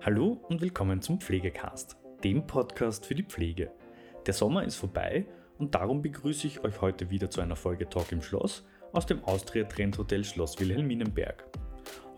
Hallo 0.00 0.40
und 0.48 0.60
willkommen 0.60 1.02
zum 1.02 1.20
Pflegecast, 1.20 1.96
dem 2.22 2.46
Podcast 2.46 3.04
für 3.04 3.16
die 3.16 3.24
Pflege. 3.24 3.72
Der 4.26 4.32
Sommer 4.32 4.62
ist 4.62 4.76
vorbei 4.76 5.26
und 5.58 5.74
darum 5.74 6.02
begrüße 6.02 6.46
ich 6.46 6.62
euch 6.62 6.80
heute 6.80 7.10
wieder 7.10 7.28
zu 7.30 7.40
einer 7.40 7.56
Folge 7.56 7.88
Talk 7.88 8.12
im 8.12 8.22
Schloss 8.22 8.64
aus 8.92 9.06
dem 9.06 9.24
Austria 9.24 9.64
Trend 9.64 9.98
Hotel 9.98 10.24
Schloss 10.24 10.60
Wilhelminenberg. 10.60 11.44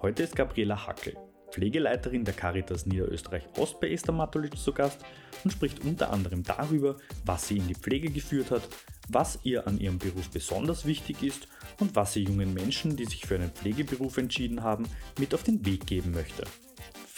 Heute 0.02 0.24
ist 0.24 0.36
Gabriela 0.36 0.86
Hackel, 0.86 1.16
Pflegeleiterin 1.50 2.22
der 2.22 2.34
Caritas 2.34 2.84
Niederösterreich 2.84 3.44
Ost 3.56 3.80
bei 3.80 3.90
Esther 3.90 4.12
Matulic 4.12 4.58
zu 4.58 4.74
Gast 4.74 5.02
und 5.42 5.50
spricht 5.50 5.82
unter 5.82 6.12
anderem 6.12 6.42
darüber, 6.42 6.98
was 7.24 7.48
sie 7.48 7.56
in 7.56 7.66
die 7.66 7.74
Pflege 7.74 8.10
geführt 8.10 8.50
hat, 8.50 8.68
was 9.08 9.38
ihr 9.42 9.66
an 9.66 9.80
ihrem 9.80 9.98
Beruf 9.98 10.28
besonders 10.28 10.84
wichtig 10.84 11.22
ist 11.22 11.48
und 11.80 11.96
was 11.96 12.12
sie 12.12 12.24
jungen 12.24 12.52
Menschen, 12.52 12.94
die 12.94 13.06
sich 13.06 13.26
für 13.26 13.36
einen 13.36 13.50
Pflegeberuf 13.50 14.18
entschieden 14.18 14.62
haben, 14.62 14.86
mit 15.18 15.32
auf 15.32 15.44
den 15.44 15.64
Weg 15.64 15.86
geben 15.86 16.12
möchte. 16.12 16.44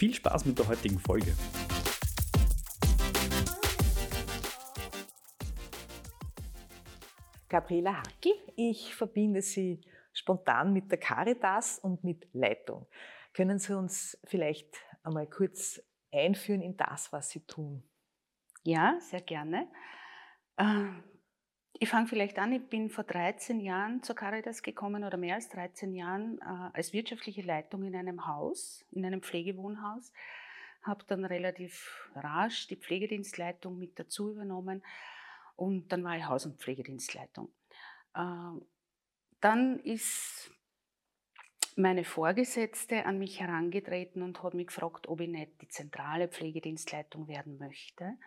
Viel 0.03 0.15
Spaß 0.15 0.47
mit 0.47 0.59
der 0.59 0.67
heutigen 0.67 0.99
Folge. 0.99 1.33
Gabriela 7.49 7.99
Hackel, 7.99 8.33
ich 8.57 8.97
verbinde 8.97 9.43
Sie 9.43 9.81
spontan 10.13 10.73
mit 10.73 10.91
der 10.91 10.99
Caritas 10.99 11.79
und 11.79 12.03
mit 12.03 12.29
Leitung. 12.33 12.89
Können 13.33 13.61
Sie 13.61 13.79
uns 13.79 14.19
vielleicht 14.25 14.75
einmal 15.05 15.29
kurz 15.29 15.81
einführen 16.11 16.63
in 16.63 16.77
das, 16.77 17.13
was 17.13 17.31
Sie 17.31 17.47
tun? 17.47 17.85
Ja, 18.65 18.99
sehr 18.99 19.21
gerne. 19.21 19.69
Ich 21.83 21.89
fange 21.89 22.07
vielleicht 22.07 22.39
an, 22.39 22.53
ich 22.53 22.65
bin 22.69 22.91
vor 22.91 23.03
13 23.03 23.59
Jahren 23.59 24.05
zur 24.05 24.15
Caritas 24.15 24.63
gekommen 24.63 25.03
oder 25.03 25.17
mehr 25.17 25.35
als 25.35 25.49
13 25.49 25.93
Jahren 25.97 26.39
äh, 26.39 26.71
als 26.75 26.93
wirtschaftliche 26.93 27.43
Leitung 27.43 27.83
in 27.83 27.97
einem 27.97 28.29
Haus, 28.29 28.87
in 28.93 29.05
einem 29.05 29.21
Pflegewohnhaus. 29.21 30.13
Habe 30.85 31.03
dann 31.09 31.25
relativ 31.25 32.09
rasch 32.15 32.69
die 32.69 32.77
Pflegedienstleitung 32.77 33.77
mit 33.77 33.99
dazu 33.99 34.31
übernommen 34.31 34.85
und 35.57 35.91
dann 35.91 36.05
war 36.05 36.17
ich 36.17 36.25
Haus- 36.25 36.47
und 36.47 36.61
Pflegedienstleitung. 36.61 37.49
Äh, 38.15 38.61
dann 39.41 39.81
ist 39.81 40.53
meine 41.75 42.05
Vorgesetzte 42.05 43.07
an 43.07 43.19
mich 43.19 43.41
herangetreten 43.41 44.23
und 44.23 44.41
hat 44.45 44.55
mich 44.55 44.69
gefragt, 44.69 45.09
ob 45.09 45.19
ich 45.19 45.29
nicht 45.29 45.61
die 45.61 45.67
zentrale 45.69 46.29
Pflegedienstleitung 46.29 47.27
werden 47.27 47.59
möchte. 47.59 48.19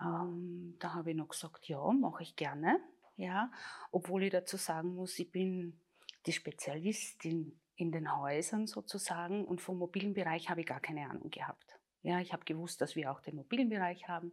Ähm, 0.00 0.76
da 0.78 0.94
habe 0.94 1.10
ich 1.10 1.16
noch 1.16 1.28
gesagt, 1.28 1.68
ja, 1.68 1.90
mache 1.92 2.22
ich 2.22 2.36
gerne. 2.36 2.80
Ja, 3.16 3.50
obwohl 3.90 4.22
ich 4.22 4.30
dazu 4.30 4.56
sagen 4.56 4.94
muss, 4.94 5.18
ich 5.18 5.32
bin 5.32 5.80
die 6.26 6.32
Spezialistin 6.32 7.58
in 7.74 7.90
den 7.90 8.16
Häusern 8.16 8.66
sozusagen 8.66 9.44
und 9.44 9.60
vom 9.60 9.78
mobilen 9.78 10.14
Bereich 10.14 10.50
habe 10.50 10.60
ich 10.60 10.66
gar 10.66 10.80
keine 10.80 11.08
Ahnung 11.10 11.30
gehabt. 11.30 11.78
Ja, 12.02 12.20
ich 12.20 12.32
habe 12.32 12.44
gewusst, 12.44 12.80
dass 12.80 12.94
wir 12.94 13.10
auch 13.10 13.20
den 13.20 13.36
mobilen 13.36 13.68
Bereich 13.68 14.06
haben, 14.08 14.32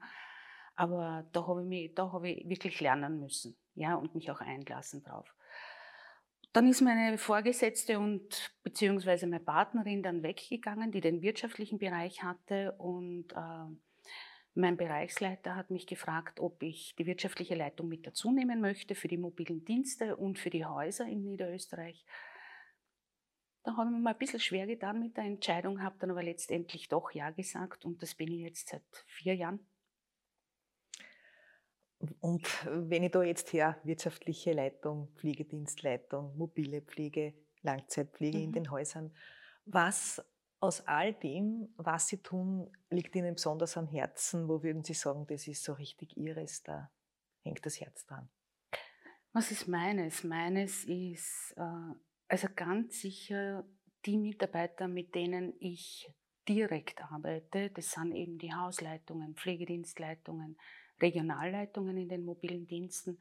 aber 0.75 1.25
da 1.31 1.47
habe 1.47 1.61
ich, 1.61 1.67
mich, 1.67 1.95
da 1.95 2.11
habe 2.11 2.29
ich 2.29 2.47
wirklich 2.47 2.79
lernen 2.79 3.19
müssen 3.19 3.55
ja, 3.73 3.95
und 3.95 4.13
mich 4.13 4.29
auch 4.29 4.41
einlassen 4.41 5.03
drauf. 5.03 5.33
Dann 6.53 6.69
ist 6.69 6.81
meine 6.81 7.17
Vorgesetzte 7.17 7.99
und 7.99 8.53
beziehungsweise 8.63 9.27
meine 9.27 9.43
Partnerin 9.43 10.03
dann 10.03 10.23
weggegangen, 10.23 10.91
die 10.91 11.01
den 11.01 11.21
wirtschaftlichen 11.21 11.79
Bereich 11.79 12.23
hatte 12.23 12.73
und 12.77 13.33
äh, 13.33 13.75
mein 14.55 14.77
Bereichsleiter 14.77 15.55
hat 15.55 15.69
mich 15.69 15.85
gefragt, 15.85 16.39
ob 16.39 16.63
ich 16.63 16.95
die 16.95 17.05
wirtschaftliche 17.05 17.55
Leitung 17.55 17.89
mit 17.89 18.07
dazu 18.07 18.31
nehmen 18.31 18.61
möchte 18.61 18.95
für 18.95 19.09
die 19.09 19.17
mobilen 19.17 19.65
Dienste 19.65 20.15
und 20.15 20.39
für 20.39 20.49
die 20.49 20.65
Häuser 20.65 21.05
in 21.05 21.23
Niederösterreich. 21.23 22.05
Da 23.63 23.75
habe 23.75 23.89
ich 23.89 23.95
mir 23.95 24.01
mal 24.01 24.13
ein 24.13 24.17
bisschen 24.17 24.39
schwer 24.39 24.65
getan 24.65 24.99
mit 24.99 25.17
der 25.17 25.25
Entscheidung, 25.25 25.81
habe 25.81 25.97
dann 25.99 26.11
aber 26.11 26.23
letztendlich 26.23 26.87
doch 26.87 27.11
Ja 27.11 27.31
gesagt 27.31 27.83
und 27.83 28.01
das 28.01 28.15
bin 28.15 28.31
ich 28.31 28.41
jetzt 28.41 28.69
seit 28.69 28.83
vier 29.07 29.35
Jahren. 29.35 29.59
Und 32.19 32.47
wenn 32.65 33.03
ich 33.03 33.11
da 33.11 33.23
jetzt 33.23 33.51
her, 33.51 33.79
wirtschaftliche 33.83 34.53
Leitung, 34.53 35.09
Pflegedienstleitung, 35.15 36.37
mobile 36.37 36.81
Pflege, 36.81 37.33
Langzeitpflege 37.61 38.37
mhm. 38.37 38.43
in 38.43 38.51
den 38.53 38.71
Häusern, 38.71 39.13
was 39.65 40.23
aus 40.59 40.81
all 40.87 41.13
dem, 41.13 41.73
was 41.77 42.07
Sie 42.07 42.21
tun, 42.21 42.71
liegt 42.89 43.15
Ihnen 43.15 43.35
besonders 43.35 43.77
am 43.77 43.87
Herzen? 43.87 44.47
Wo 44.47 44.63
würden 44.63 44.83
Sie 44.83 44.93
sagen, 44.93 45.25
das 45.27 45.47
ist 45.47 45.63
so 45.63 45.73
richtig 45.73 46.17
Ihres, 46.17 46.63
da 46.63 46.91
hängt 47.43 47.65
das 47.65 47.79
Herz 47.79 48.05
dran? 48.05 48.29
Was 49.33 49.51
ist 49.51 49.67
meines? 49.67 50.23
Meines 50.23 50.85
ist 50.85 51.53
äh, 51.57 51.95
also 52.27 52.47
ganz 52.55 53.01
sicher 53.01 53.65
die 54.05 54.17
Mitarbeiter, 54.17 54.87
mit 54.87 55.13
denen 55.13 55.53
ich 55.59 56.09
direkt 56.47 57.01
arbeite. 57.01 57.69
Das 57.71 57.91
sind 57.91 58.13
eben 58.13 58.37
die 58.37 58.53
Hausleitungen, 58.53 59.35
Pflegedienstleitungen, 59.35 60.57
Regionalleitungen 61.01 61.97
in 61.97 62.09
den 62.09 62.23
mobilen 62.23 62.67
Diensten 62.67 63.19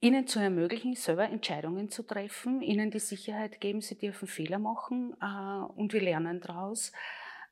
ihnen 0.00 0.26
zu 0.26 0.38
ermöglichen, 0.38 0.94
selber 0.94 1.24
Entscheidungen 1.24 1.88
zu 1.90 2.02
treffen, 2.02 2.62
ihnen 2.62 2.90
die 2.90 3.00
Sicherheit 3.00 3.60
geben, 3.60 3.80
sie 3.80 3.98
dürfen 3.98 4.28
Fehler 4.28 4.58
machen 4.58 5.16
äh, 5.20 5.72
und 5.72 5.92
wir 5.92 6.00
lernen 6.00 6.40
daraus. 6.40 6.92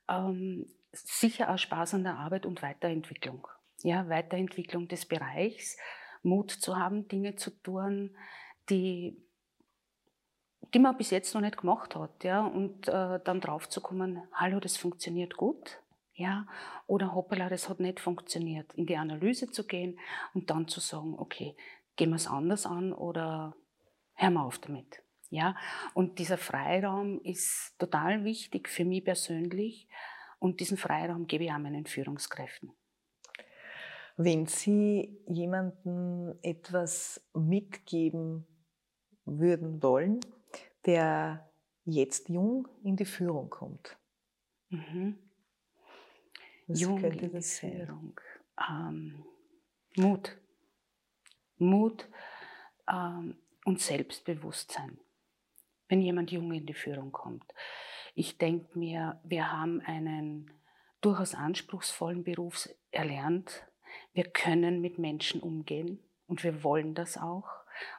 Ähm, 0.08 0.66
sicher 0.92 1.52
auch 1.52 1.58
Spaß 1.58 1.94
an 1.94 2.04
der 2.04 2.16
Arbeit 2.16 2.46
und 2.46 2.62
Weiterentwicklung. 2.62 3.46
Ja, 3.82 4.08
Weiterentwicklung 4.08 4.88
des 4.88 5.06
Bereichs, 5.06 5.76
Mut 6.22 6.50
zu 6.50 6.76
haben, 6.76 7.08
Dinge 7.08 7.36
zu 7.36 7.50
tun, 7.50 8.16
die 8.70 9.22
die 10.74 10.78
man 10.78 10.96
bis 10.96 11.10
jetzt 11.10 11.34
noch 11.34 11.40
nicht 11.40 11.58
gemacht 11.58 11.94
hat, 11.94 12.24
ja, 12.24 12.44
und 12.44 12.88
äh, 12.88 13.20
dann 13.24 13.40
drauf 13.40 13.68
zu 13.68 13.80
kommen, 13.80 14.22
hallo, 14.32 14.60
das 14.60 14.76
funktioniert 14.76 15.36
gut, 15.36 15.80
ja, 16.14 16.46
oder 16.86 17.14
hoppala, 17.14 17.48
das 17.48 17.68
hat 17.68 17.80
nicht 17.80 18.00
funktioniert, 18.00 18.72
in 18.74 18.86
die 18.86 18.96
Analyse 18.96 19.50
zu 19.50 19.66
gehen 19.66 19.98
und 20.34 20.50
dann 20.50 20.66
zu 20.66 20.80
sagen, 20.80 21.14
okay, 21.18 21.56
gehen 21.96 22.10
wir 22.10 22.16
es 22.16 22.26
anders 22.26 22.66
an 22.66 22.92
oder 22.92 23.56
hören 24.14 24.34
wir 24.34 24.44
auf 24.44 24.58
damit. 24.58 25.02
Ja, 25.30 25.56
und 25.94 26.18
dieser 26.18 26.38
Freiraum 26.38 27.20
ist 27.22 27.74
total 27.78 28.24
wichtig 28.24 28.68
für 28.68 28.84
mich 28.84 29.04
persönlich 29.04 29.88
und 30.38 30.60
diesen 30.60 30.76
Freiraum 30.76 31.26
gebe 31.26 31.44
ich 31.44 31.50
auch 31.50 31.58
meinen 31.58 31.86
Führungskräften. 31.86 32.72
Wenn 34.16 34.46
Sie 34.46 35.18
jemandem 35.26 36.38
etwas 36.42 37.20
mitgeben 37.34 38.46
würden 39.24 39.82
wollen, 39.82 40.20
der 40.86 41.50
jetzt 41.84 42.28
jung 42.28 42.68
in 42.82 42.96
die 42.96 43.04
Führung 43.04 43.50
kommt. 43.50 43.98
Mhm. 44.70 45.18
Jung 46.68 47.02
in 47.02 47.30
die 47.32 47.42
Führung. 47.42 48.20
Ähm, 48.68 49.24
Mut. 49.96 50.36
Mut 51.58 52.08
ähm, 52.90 53.36
und 53.64 53.80
Selbstbewusstsein, 53.80 54.98
wenn 55.88 56.00
jemand 56.00 56.30
jung 56.30 56.52
in 56.52 56.66
die 56.66 56.74
Führung 56.74 57.12
kommt. 57.12 57.44
Ich 58.14 58.38
denke 58.38 58.78
mir, 58.78 59.20
wir 59.24 59.52
haben 59.52 59.80
einen 59.82 60.50
durchaus 61.00 61.34
anspruchsvollen 61.34 62.24
Beruf 62.24 62.68
erlernt. 62.90 63.66
Wir 64.12 64.24
können 64.24 64.80
mit 64.80 64.98
Menschen 64.98 65.40
umgehen 65.40 66.00
und 66.26 66.42
wir 66.42 66.64
wollen 66.64 66.94
das 66.94 67.18
auch. 67.18 67.48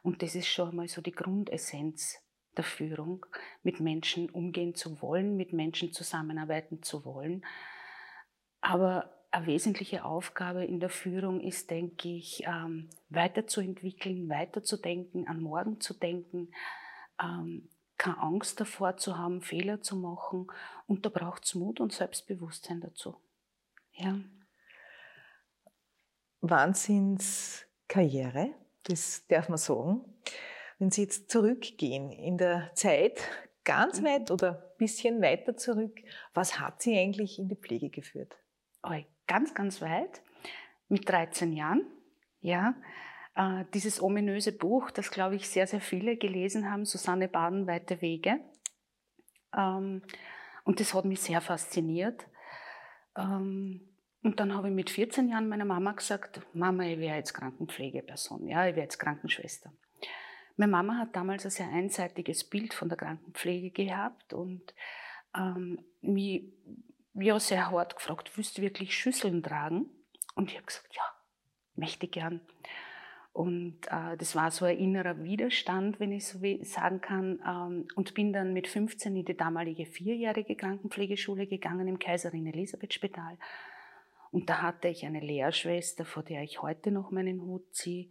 Und 0.01 0.23
das 0.23 0.35
ist 0.35 0.47
schon 0.47 0.75
mal 0.75 0.87
so 0.87 1.01
die 1.01 1.11
Grundessenz 1.11 2.19
der 2.55 2.63
Führung, 2.63 3.25
mit 3.61 3.79
Menschen 3.79 4.29
umgehen 4.29 4.73
zu 4.73 5.01
wollen, 5.01 5.37
mit 5.37 5.53
Menschen 5.53 5.93
zusammenarbeiten 5.93 6.81
zu 6.81 7.05
wollen. 7.05 7.45
Aber 8.61 9.16
eine 9.31 9.45
wesentliche 9.45 10.05
Aufgabe 10.05 10.63
in 10.65 10.79
der 10.79 10.89
Führung 10.89 11.41
ist, 11.41 11.69
denke 11.69 12.07
ich, 12.09 12.43
ähm, 12.45 12.89
weiterzuentwickeln, 13.09 14.29
weiterzudenken, 14.29 15.27
an 15.27 15.41
morgen 15.41 15.81
zu 15.81 15.93
denken, 15.93 16.51
ähm, 17.21 17.69
keine 17.97 18.19
Angst 18.19 18.59
davor 18.59 18.97
zu 18.97 19.17
haben, 19.17 19.41
Fehler 19.41 19.81
zu 19.81 19.95
machen. 19.95 20.47
Und 20.85 21.05
da 21.05 21.09
braucht 21.09 21.45
es 21.45 21.55
Mut 21.55 21.79
und 21.79 21.93
Selbstbewusstsein 21.93 22.79
dazu. 22.79 23.15
Ja. 23.93 24.19
Wahnsinnskarriere, 26.41 28.53
das 28.83 29.25
darf 29.27 29.49
man 29.49 29.57
sagen. 29.57 30.01
Wenn 30.79 30.91
Sie 30.91 31.01
jetzt 31.01 31.31
zurückgehen 31.31 32.11
in 32.11 32.37
der 32.37 32.69
Zeit, 32.75 33.19
ganz 33.63 33.99
mhm. 33.99 34.05
weit 34.05 34.29
oder 34.31 34.61
ein 34.61 34.77
bisschen 34.77 35.19
weiter 35.21 35.57
zurück, 35.57 35.99
was 36.33 36.59
hat 36.59 36.83
Sie 36.83 36.95
eigentlich 36.97 37.39
in 37.39 37.49
die 37.49 37.55
Pflege 37.55 37.89
geführt? 37.89 38.37
Ganz, 39.27 39.53
ganz 39.53 39.81
weit, 39.81 40.21
mit 40.89 41.07
13 41.07 41.53
Jahren, 41.53 41.85
ja. 42.41 42.75
Äh, 43.35 43.65
dieses 43.73 44.01
ominöse 44.01 44.51
Buch, 44.51 44.89
das, 44.89 45.11
glaube 45.11 45.35
ich, 45.35 45.47
sehr, 45.47 45.67
sehr 45.67 45.81
viele 45.81 46.17
gelesen 46.17 46.71
haben, 46.71 46.85
Susanne 46.85 47.27
Baden, 47.27 47.67
Weite 47.67 48.01
Wege. 48.01 48.39
Ähm, 49.55 50.01
und 50.63 50.79
das 50.79 50.93
hat 50.93 51.05
mich 51.05 51.21
sehr 51.21 51.41
fasziniert. 51.41 52.25
Ähm, 53.15 53.81
und 54.23 54.39
dann 54.39 54.53
habe 54.53 54.69
ich 54.69 54.73
mit 54.73 54.89
14 54.89 55.29
Jahren 55.29 55.47
meiner 55.47 55.65
Mama 55.65 55.91
gesagt, 55.93 56.41
Mama, 56.53 56.83
ich 56.83 56.99
wäre 56.99 57.15
jetzt 57.15 57.33
Krankenpflegeperson, 57.33 58.47
ja, 58.47 58.67
ich 58.67 58.75
wäre 58.75 58.83
jetzt 58.83 58.97
Krankenschwester. 58.97 59.71
Meine 60.57 60.71
Mama 60.71 60.97
hat 60.97 61.15
damals 61.15 61.45
ein 61.45 61.51
sehr 61.51 61.69
einseitiges 61.69 62.43
Bild 62.43 62.73
von 62.73 62.89
der 62.89 62.97
Krankenpflege 62.97 63.69
gehabt 63.69 64.33
und 64.33 64.73
ähm, 65.35 65.79
mich 66.01 66.51
ja 67.21 67.39
sehr 67.39 67.71
hart 67.71 67.95
gefragt, 67.95 68.31
willst 68.35 68.57
du 68.57 68.61
wirklich 68.61 68.97
Schüsseln 68.97 69.43
tragen? 69.43 69.85
Und 70.35 70.51
ich 70.51 70.57
habe 70.57 70.65
gesagt, 70.65 70.95
ja, 70.95 71.03
möchte 71.75 72.07
gern. 72.07 72.41
Und 73.33 73.85
äh, 73.91 74.17
das 74.17 74.35
war 74.35 74.49
so 74.49 74.65
ein 74.65 74.77
innerer 74.77 75.23
Widerstand, 75.23 75.99
wenn 75.99 76.11
ich 76.11 76.25
so 76.25 76.39
sagen 76.63 77.01
kann. 77.01 77.39
Ähm, 77.47 77.87
und 77.95 78.13
bin 78.15 78.33
dann 78.33 78.53
mit 78.53 78.67
15 78.67 79.15
in 79.15 79.25
die 79.25 79.37
damalige 79.37 79.85
vierjährige 79.85 80.55
Krankenpflegeschule 80.55 81.45
gegangen 81.45 81.87
im 81.87 81.99
Kaiserin 81.99 82.47
Elisabeth 82.47 82.95
Spital. 82.95 83.37
Und 84.31 84.49
da 84.49 84.61
hatte 84.63 84.87
ich 84.87 85.05
eine 85.05 85.19
Lehrschwester, 85.19 86.03
vor 86.03 86.23
der 86.23 86.41
ich 86.41 86.61
heute 86.61 86.91
noch 86.91 87.11
meinen 87.11 87.41
Hut 87.41 87.75
ziehe, 87.75 88.09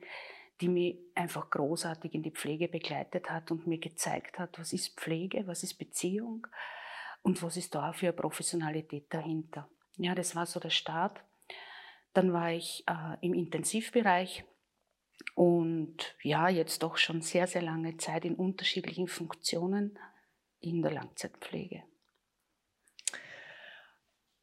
die 0.60 0.68
mich 0.68 0.98
einfach 1.14 1.50
großartig 1.50 2.14
in 2.14 2.22
die 2.22 2.30
Pflege 2.30 2.68
begleitet 2.68 3.28
hat 3.30 3.50
und 3.50 3.66
mir 3.66 3.78
gezeigt 3.78 4.38
hat, 4.38 4.58
was 4.58 4.72
ist 4.72 4.98
Pflege, 4.98 5.46
was 5.46 5.62
ist 5.62 5.74
Beziehung 5.74 6.46
und 7.26 7.42
was 7.42 7.56
ist 7.56 7.74
da 7.74 7.92
für 7.92 8.06
eine 8.06 8.12
Professionalität 8.12 9.12
dahinter. 9.12 9.68
Ja, 9.96 10.14
das 10.14 10.36
war 10.36 10.46
so 10.46 10.60
der 10.60 10.70
Start. 10.70 11.24
Dann 12.12 12.32
war 12.32 12.52
ich 12.52 12.84
äh, 12.86 13.16
im 13.20 13.34
Intensivbereich 13.34 14.44
und 15.34 15.96
ja, 16.22 16.48
jetzt 16.48 16.84
doch 16.84 16.96
schon 16.96 17.22
sehr, 17.22 17.48
sehr 17.48 17.62
lange 17.62 17.96
Zeit 17.96 18.24
in 18.24 18.36
unterschiedlichen 18.36 19.08
Funktionen 19.08 19.98
in 20.60 20.82
der 20.82 20.92
Langzeitpflege. 20.92 21.82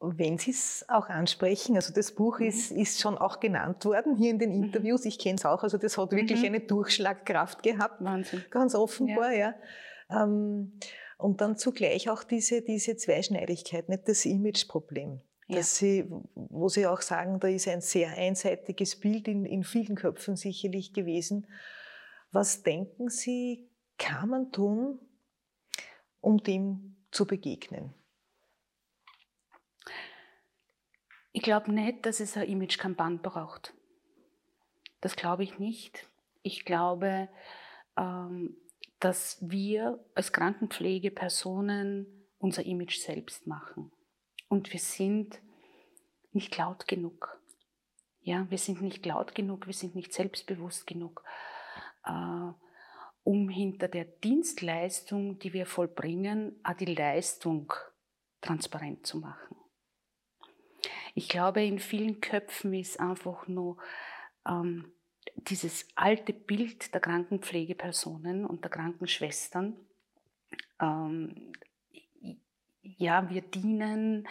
Wenn 0.01 0.37
Sie 0.37 0.51
es 0.51 0.83
auch 0.89 1.07
ansprechen, 1.07 1.77
also 1.77 1.93
das 1.93 2.13
Buch 2.13 2.39
mhm. 2.39 2.47
ist, 2.47 2.71
ist 2.71 2.99
schon 2.99 3.17
auch 3.17 3.39
genannt 3.39 3.85
worden 3.85 4.17
hier 4.17 4.31
in 4.31 4.39
den 4.39 4.57
mhm. 4.57 4.65
Interviews. 4.65 5.05
Ich 5.05 5.19
kenne 5.19 5.35
es 5.35 5.45
auch, 5.45 5.63
also 5.63 5.77
das 5.77 5.97
hat 5.97 6.11
wirklich 6.11 6.41
mhm. 6.41 6.47
eine 6.47 6.59
Durchschlagkraft 6.59 7.63
gehabt. 7.63 8.03
Wahnsinn. 8.03 8.43
Ganz 8.49 8.75
offenbar, 8.75 9.31
ja. 9.31 9.55
ja. 10.09 10.23
Ähm, 10.23 10.77
und 11.17 11.41
dann 11.41 11.57
zugleich 11.57 12.09
auch 12.09 12.23
diese, 12.23 12.61
diese 12.61 12.97
Zweischneidigkeit, 12.97 13.89
nicht 13.89 14.07
das 14.07 14.25
Imageproblem. 14.25 15.21
Ja. 15.47 15.57
Dass 15.57 15.77
sie, 15.77 16.09
wo 16.35 16.69
Sie 16.69 16.87
auch 16.87 17.01
sagen, 17.01 17.39
da 17.39 17.47
ist 17.47 17.67
ein 17.67 17.81
sehr 17.81 18.17
einseitiges 18.17 18.99
Bild 18.99 19.27
in, 19.27 19.45
in 19.45 19.63
vielen 19.63 19.95
Köpfen 19.95 20.35
sicherlich 20.35 20.93
gewesen. 20.93 21.47
Was 22.31 22.63
denken 22.63 23.09
Sie, 23.09 23.69
kann 23.97 24.29
man 24.29 24.51
tun, 24.51 24.99
um 26.21 26.37
dem 26.41 26.95
zu 27.11 27.27
begegnen? 27.27 27.93
Ich 31.33 31.41
glaube 31.41 31.71
nicht, 31.71 32.05
dass 32.05 32.19
es 32.19 32.37
eine 32.37 32.45
Image-Kampagne 32.45 33.17
braucht. 33.17 33.73
Das 35.01 35.15
glaube 35.15 35.43
ich 35.43 35.59
nicht. 35.59 36.07
Ich 36.43 36.63
glaube, 36.63 37.27
ähm, 37.97 38.55
dass 39.03 39.37
wir 39.41 39.99
als 40.15 40.31
Krankenpflegepersonen 40.31 42.07
unser 42.37 42.65
Image 42.65 42.99
selbst 42.99 43.47
machen. 43.47 43.91
Und 44.47 44.71
wir 44.71 44.79
sind 44.79 45.41
nicht 46.31 46.57
laut 46.57 46.87
genug. 46.87 47.37
Ja, 48.21 48.49
wir 48.49 48.57
sind 48.57 48.81
nicht 48.81 49.05
laut 49.05 49.35
genug, 49.35 49.67
wir 49.67 49.73
sind 49.73 49.95
nicht 49.95 50.13
selbstbewusst 50.13 50.87
genug, 50.87 51.21
äh, 52.05 52.51
um 53.23 53.49
hinter 53.49 53.89
der 53.89 54.05
Dienstleistung, 54.05 55.37
die 55.39 55.51
wir 55.51 55.65
vollbringen, 55.65 56.57
auch 56.63 56.77
die 56.77 56.93
Leistung 56.93 57.73
transparent 58.39 59.05
zu 59.05 59.17
machen. 59.19 59.57
Ich 61.13 61.27
glaube, 61.27 61.63
in 61.63 61.79
vielen 61.79 62.21
Köpfen 62.21 62.73
ist 62.73 63.01
einfach 63.01 63.47
nur 63.47 63.77
ähm, 64.47 64.93
dieses 65.35 65.87
alte 65.95 66.33
Bild 66.33 66.93
der 66.93 67.01
Krankenpflegepersonen 67.01 68.45
und 68.45 68.63
der 68.63 68.71
Krankenschwestern. 68.71 69.75
Ähm, 70.79 71.53
ja, 72.81 73.29
wir 73.29 73.41
dienen, 73.41 74.27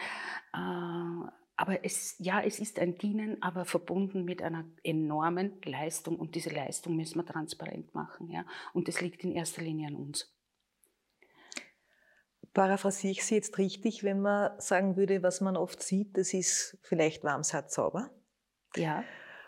äh, 0.53 1.27
aber 1.55 1.85
es, 1.85 2.15
ja, 2.19 2.41
es 2.41 2.59
ist 2.59 2.79
ein 2.79 2.97
Dienen, 2.97 3.41
aber 3.41 3.65
verbunden 3.65 4.25
mit 4.25 4.41
einer 4.41 4.65
enormen 4.83 5.61
Leistung 5.63 6.17
und 6.17 6.35
diese 6.35 6.49
Leistung 6.49 6.95
müssen 6.95 7.19
wir 7.19 7.25
transparent 7.25 7.93
machen. 7.93 8.29
Ja? 8.29 8.45
Und 8.73 8.87
das 8.87 9.01
liegt 9.01 9.23
in 9.23 9.31
erster 9.31 9.61
Linie 9.61 9.87
an 9.87 9.95
uns. 9.95 10.33
Paraphrasiere 12.53 13.11
ich 13.11 13.25
Sie 13.25 13.35
jetzt 13.35 13.57
richtig, 13.57 14.03
wenn 14.03 14.21
man 14.21 14.59
sagen 14.59 14.95
würde, 14.95 15.23
was 15.23 15.41
man 15.41 15.57
oft 15.57 15.81
sieht, 15.81 16.17
das 16.17 16.33
ist 16.33 16.77
vielleicht 16.83 17.23
Warmsatzzauber? 17.23 18.11
Ja. 18.75 19.03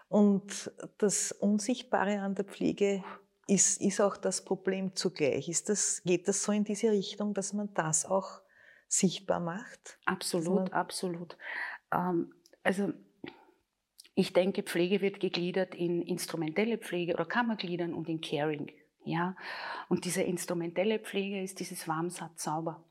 Und 0.07 0.72
das 0.98 1.31
Unsichtbare 1.31 2.19
an 2.19 2.36
der 2.36 2.46
Pflege 2.46 3.04
ist, 3.48 3.81
ist 3.81 4.02
auch 4.02 4.18
das 4.18 4.44
Problem 4.44 4.96
zugleich. 4.96 5.50
Ist 5.50 5.69
das, 5.69 6.02
geht 6.04 6.28
das 6.28 6.44
so 6.44 6.52
in 6.52 6.63
diese 6.63 6.92
Richtung, 6.92 7.34
dass 7.34 7.54
man 7.54 7.74
das 7.74 8.06
auch 8.06 8.42
sichtbar 8.88 9.40
macht? 9.40 10.00
Absolut, 10.06 10.74
absolut. 10.74 11.38
Ähm, 11.92 12.34
also 12.63 12.94
ich 14.16 14.34
denke, 14.34 14.63
Pflege 14.63 15.02
wird 15.02 15.19
gegliedert 15.19 15.75
in 15.75 16.02
instrumentelle 16.02 16.78
Pflege 16.78 17.13
oder 17.13 17.25
kann 17.25 17.48
man 17.48 17.58
gliedern 17.58 17.94
und 17.94 18.08
in 18.08 18.22
Caring. 18.22 18.72
Ja? 19.04 19.36
Und 19.90 20.06
diese 20.06 20.24
instrumentelle 20.24 21.00
Pflege 21.00 21.42
ist 21.44 21.60
dieses 21.60 21.88
Warmsatz-Sauber 21.88 22.84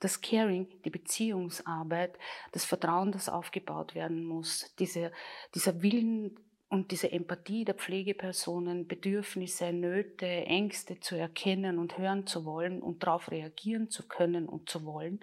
das 0.00 0.20
Caring, 0.20 0.68
die 0.84 0.90
Beziehungsarbeit, 0.90 2.18
das 2.52 2.64
Vertrauen, 2.64 3.12
das 3.12 3.28
aufgebaut 3.28 3.94
werden 3.94 4.24
muss, 4.24 4.74
diese, 4.78 5.12
dieser 5.54 5.82
Willen 5.82 6.38
und 6.68 6.90
diese 6.90 7.10
Empathie 7.10 7.64
der 7.64 7.74
Pflegepersonen, 7.74 8.86
Bedürfnisse, 8.86 9.72
Nöte, 9.72 10.26
Ängste 10.26 11.00
zu 11.00 11.16
erkennen 11.16 11.78
und 11.78 11.98
hören 11.98 12.26
zu 12.26 12.44
wollen 12.44 12.82
und 12.82 13.02
darauf 13.02 13.30
reagieren 13.30 13.90
zu 13.90 14.06
können 14.06 14.48
und 14.48 14.68
zu 14.68 14.84
wollen, 14.84 15.20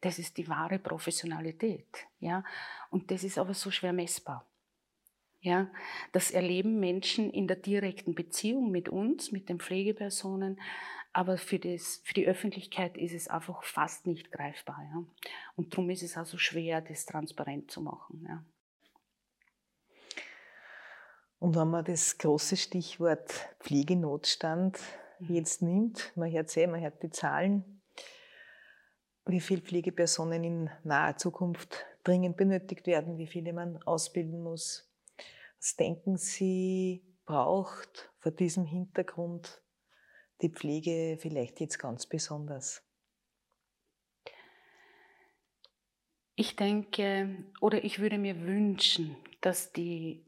das 0.00 0.18
ist 0.18 0.36
die 0.36 0.48
wahre 0.48 0.78
Professionalität. 0.78 2.06
Ja? 2.20 2.44
Und 2.90 3.10
das 3.10 3.24
ist 3.24 3.38
aber 3.38 3.54
so 3.54 3.70
schwer 3.70 3.92
messbar. 3.92 4.46
Ja, 5.40 5.70
das 6.10 6.32
erleben 6.32 6.80
Menschen 6.80 7.30
in 7.30 7.46
der 7.46 7.56
direkten 7.56 8.16
Beziehung 8.16 8.72
mit 8.72 8.88
uns, 8.88 9.30
mit 9.30 9.48
den 9.48 9.60
Pflegepersonen, 9.60 10.60
aber 11.12 11.38
für, 11.38 11.58
das, 11.58 12.00
für 12.04 12.14
die 12.14 12.26
Öffentlichkeit 12.26 12.96
ist 12.96 13.14
es 13.14 13.28
einfach 13.28 13.62
fast 13.64 14.06
nicht 14.06 14.30
greifbar. 14.30 14.80
Ja. 14.92 15.04
Und 15.56 15.72
darum 15.72 15.90
ist 15.90 16.02
es 16.02 16.16
also 16.16 16.38
schwer, 16.38 16.80
das 16.80 17.06
transparent 17.06 17.70
zu 17.70 17.80
machen. 17.80 18.24
Ja. 18.28 18.44
Und 21.38 21.54
wenn 21.56 21.68
man 21.68 21.84
das 21.84 22.18
große 22.18 22.56
Stichwort 22.56 23.32
Pflegenotstand 23.60 24.78
mhm. 25.20 25.34
jetzt 25.34 25.62
nimmt, 25.62 26.12
man 26.16 26.30
hört 26.30 26.54
es 26.54 26.66
man 26.66 26.80
hört 26.80 27.02
die 27.02 27.10
Zahlen, 27.10 27.80
wie 29.24 29.40
viele 29.40 29.60
Pflegepersonen 29.60 30.42
in 30.42 30.70
naher 30.84 31.16
Zukunft 31.16 31.86
dringend 32.02 32.36
benötigt 32.36 32.86
werden, 32.86 33.18
wie 33.18 33.26
viele 33.26 33.52
man 33.52 33.82
ausbilden 33.82 34.42
muss. 34.42 34.90
Was 35.58 35.76
denken 35.76 36.16
Sie, 36.16 37.04
braucht 37.26 38.10
vor 38.18 38.32
diesem 38.32 38.64
Hintergrund 38.64 39.60
die 40.42 40.50
Pflege 40.50 41.18
vielleicht 41.20 41.60
jetzt 41.60 41.78
ganz 41.78 42.06
besonders? 42.06 42.82
Ich 46.36 46.54
denke 46.54 47.44
oder 47.60 47.82
ich 47.82 47.98
würde 47.98 48.18
mir 48.18 48.40
wünschen, 48.42 49.16
dass 49.40 49.72
die 49.72 50.24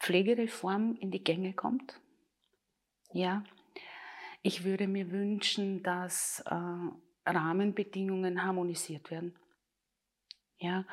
Pflegereform 0.00 0.96
in 1.00 1.12
die 1.12 1.22
Gänge 1.22 1.52
kommt. 1.52 2.00
Ja, 3.12 3.44
ich 4.42 4.64
würde 4.64 4.88
mir 4.88 5.12
wünschen, 5.12 5.84
dass 5.84 6.42
äh, 6.46 7.30
Rahmenbedingungen 7.30 8.42
harmonisiert 8.42 9.10
werden. 9.12 9.38
Ja, 10.58 10.84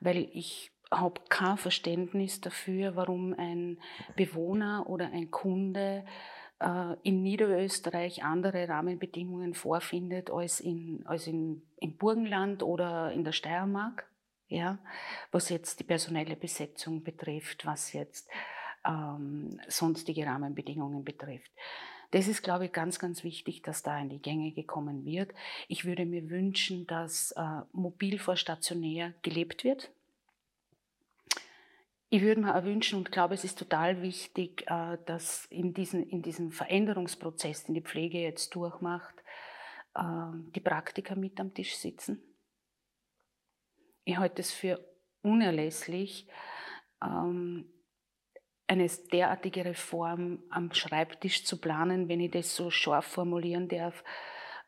weil 0.00 0.28
ich 0.32 0.70
habe 0.90 1.22
kein 1.30 1.56
Verständnis 1.56 2.40
dafür, 2.40 2.96
warum 2.96 3.34
ein 3.34 3.78
Bewohner 4.16 4.86
oder 4.88 5.06
ein 5.06 5.30
Kunde 5.30 6.04
in 7.02 7.22
Niederösterreich 7.22 8.24
andere 8.24 8.68
Rahmenbedingungen 8.68 9.54
vorfindet 9.54 10.30
als 10.30 10.60
in, 10.60 11.02
als 11.06 11.26
in, 11.26 11.62
im 11.78 11.96
Burgenland 11.96 12.62
oder 12.62 13.12
in 13.12 13.24
der 13.24 13.32
Steiermark, 13.32 14.08
ja, 14.48 14.78
was 15.30 15.50
jetzt 15.50 15.80
die 15.80 15.84
personelle 15.84 16.36
Besetzung 16.36 17.02
betrifft, 17.02 17.66
was 17.66 17.92
jetzt 17.92 18.30
ähm, 18.86 19.60
sonstige 19.68 20.26
Rahmenbedingungen 20.26 21.04
betrifft. 21.04 21.50
Das 22.12 22.28
ist, 22.28 22.42
glaube 22.42 22.66
ich, 22.66 22.72
ganz, 22.72 22.98
ganz 23.00 23.24
wichtig, 23.24 23.62
dass 23.62 23.82
da 23.82 23.98
in 23.98 24.08
die 24.08 24.22
Gänge 24.22 24.52
gekommen 24.52 25.04
wird. 25.04 25.32
Ich 25.66 25.84
würde 25.84 26.06
mir 26.06 26.30
wünschen, 26.30 26.86
dass 26.86 27.32
äh, 27.32 27.60
mobil 27.72 28.18
vor 28.18 28.36
stationär 28.36 29.12
gelebt 29.22 29.64
wird. 29.64 29.90
Ich 32.14 32.22
würde 32.22 32.42
mir 32.42 32.54
auch 32.54 32.62
wünschen 32.62 32.98
und 32.98 33.10
glaube, 33.10 33.34
es 33.34 33.42
ist 33.42 33.58
total 33.58 34.00
wichtig, 34.00 34.64
äh, 34.68 34.98
dass 35.04 35.46
in, 35.46 35.74
diesen, 35.74 36.08
in 36.08 36.22
diesem 36.22 36.52
Veränderungsprozess, 36.52 37.64
den 37.64 37.74
die 37.74 37.80
Pflege 37.80 38.20
jetzt 38.20 38.54
durchmacht, 38.54 39.16
ähm, 39.98 40.52
die 40.54 40.60
Praktiker 40.60 41.16
mit 41.16 41.40
am 41.40 41.52
Tisch 41.52 41.74
sitzen. 41.74 42.22
Ich 44.04 44.16
halte 44.16 44.42
es 44.42 44.52
für 44.52 44.78
unerlässlich, 45.22 46.28
ähm, 47.02 47.68
eine 48.68 48.86
derartige 49.12 49.64
Reform 49.64 50.44
am 50.50 50.72
Schreibtisch 50.72 51.44
zu 51.44 51.60
planen, 51.60 52.08
wenn 52.08 52.20
ich 52.20 52.30
das 52.30 52.54
so 52.54 52.70
scharf 52.70 53.06
formulieren 53.06 53.66
darf, 53.66 54.04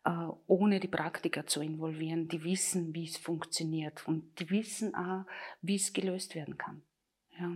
äh, 0.04 0.10
ohne 0.48 0.80
die 0.80 0.88
Praktiker 0.88 1.46
zu 1.46 1.60
involvieren, 1.60 2.26
die 2.26 2.42
wissen, 2.42 2.92
wie 2.92 3.04
es 3.04 3.16
funktioniert 3.16 4.02
und 4.08 4.36
die 4.40 4.50
wissen 4.50 4.96
auch, 4.96 5.26
wie 5.62 5.76
es 5.76 5.92
gelöst 5.92 6.34
werden 6.34 6.58
kann. 6.58 6.82
Ja. 7.38 7.52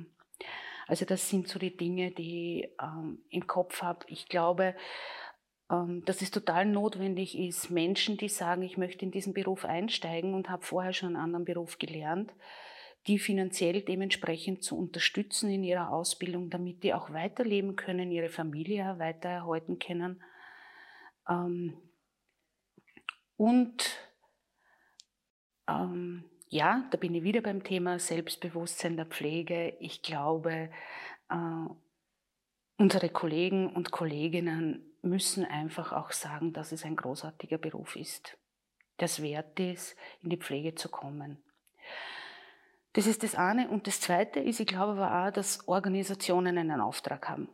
Also 0.87 1.05
das 1.05 1.29
sind 1.29 1.47
so 1.47 1.59
die 1.59 1.77
Dinge, 1.77 2.11
die 2.11 2.65
ich 2.65 2.71
ähm, 2.83 3.23
im 3.31 3.47
Kopf 3.47 3.83
habe. 3.83 4.05
Ich 4.09 4.29
glaube, 4.29 4.75
ähm, 5.71 6.05
dass 6.05 6.21
es 6.21 6.31
total 6.31 6.67
notwendig 6.67 7.39
ist, 7.39 7.71
Menschen, 7.71 8.17
die 8.17 8.29
sagen, 8.29 8.63
ich 8.63 8.77
möchte 8.77 9.05
in 9.05 9.13
diesen 9.13 9.33
Beruf 9.33 9.65
einsteigen 9.65 10.35
und 10.35 10.51
habe 10.51 10.65
vorher 10.65 10.93
schon 10.93 11.11
einen 11.11 11.25
anderen 11.25 11.45
Beruf 11.45 11.79
gelernt, 11.79 12.33
die 13.07 13.19
finanziell 13.19 13.83
dementsprechend 13.83 14.65
zu 14.65 14.77
unterstützen 14.77 15.49
in 15.51 15.63
ihrer 15.63 15.91
Ausbildung, 15.91 16.51
damit 16.51 16.83
die 16.83 16.93
auch 16.93 17.13
weiterleben 17.13 17.77
können, 17.77 18.11
ihre 18.11 18.29
Familie 18.29 18.99
weiter 18.99 19.29
erhalten 19.29 19.79
können. 19.79 20.23
Ähm, 21.29 21.81
und 23.37 23.97
ähm, 25.69 26.30
ja, 26.51 26.85
da 26.91 26.99
bin 26.99 27.15
ich 27.15 27.23
wieder 27.23 27.41
beim 27.41 27.63
Thema 27.63 28.01
Selbstbewusstsein 28.01 28.97
der 28.97 29.07
Pflege. 29.07 29.77
Ich 29.79 30.03
glaube, 30.03 30.71
äh, 31.31 31.67
unsere 32.77 33.09
Kollegen 33.09 33.73
und 33.73 33.93
Kolleginnen 33.93 34.85
müssen 35.01 35.45
einfach 35.45 35.93
auch 35.93 36.11
sagen, 36.11 36.53
dass 36.53 36.73
es 36.73 36.85
ein 36.85 36.97
großartiger 36.97 37.57
Beruf 37.57 37.95
ist, 37.95 38.37
das 38.99 39.23
wert 39.23 39.59
ist, 39.61 39.97
in 40.23 40.31
die 40.31 40.37
Pflege 40.37 40.75
zu 40.75 40.89
kommen. 40.89 41.41
Das 42.95 43.07
ist 43.07 43.23
das 43.23 43.37
eine. 43.37 43.69
Und 43.69 43.87
das 43.87 44.01
zweite 44.01 44.41
ist, 44.41 44.59
ich 44.59 44.67
glaube 44.67 45.01
aber 45.01 45.29
auch, 45.29 45.33
dass 45.33 45.69
Organisationen 45.69 46.59
einen 46.59 46.81
Auftrag 46.81 47.29
haben. 47.29 47.49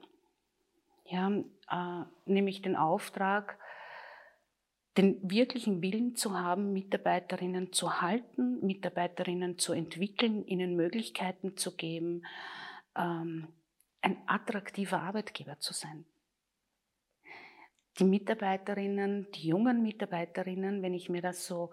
Ja, 1.05 1.31
äh, 1.31 2.05
nämlich 2.25 2.63
den 2.63 2.77
Auftrag, 2.77 3.59
den 4.97 5.31
wirklichen 5.31 5.83
Willen 5.83 6.17
zu 6.17 6.39
haben, 6.39 6.73
Mitarbeiterinnen 6.73 7.73
zu 7.73 8.01
halten, 8.01 8.65
Mitarbeiterinnen 8.65 9.59
zu 9.59 9.73
entwickeln, 9.73 10.47
ihnen 10.47 10.75
Möglichkeiten 10.75 11.57
zu 11.57 11.77
geben, 11.77 12.25
ähm, 12.97 13.49
ein 14.01 14.17
attraktiver 14.27 15.03
Arbeitgeber 15.03 15.59
zu 15.59 15.75
sein. 15.75 16.07
Die 17.99 18.05
Mitarbeiterinnen, 18.05 19.31
die 19.35 19.49
jungen 19.49 19.83
Mitarbeiterinnen, 19.83 20.83
wenn 20.83 20.95
ich 20.95 21.09
mir 21.09 21.23
das 21.23 21.47
so 21.47 21.71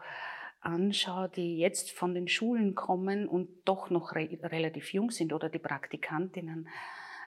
anschaue, 0.62 1.30
die 1.30 1.58
jetzt 1.58 1.92
von 1.92 2.14
den 2.14 2.28
Schulen 2.28 2.76
kommen 2.76 3.28
und 3.28 3.50
doch 3.66 3.90
noch 3.90 4.16
re 4.16 4.30
relativ 4.44 4.94
jung 4.94 5.12
sind 5.12 5.34
oder 5.34 5.50
die 5.50 5.60
Praktikantinnen, 5.60 6.68